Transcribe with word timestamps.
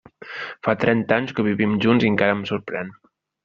Fa 0.67 0.75
trenta 0.83 1.19
anys 1.21 1.35
que 1.41 1.47
vivim 1.49 1.77
junts 1.87 2.09
i 2.09 2.13
encara 2.15 2.39
em 2.41 2.45
sorprèn. 2.55 2.95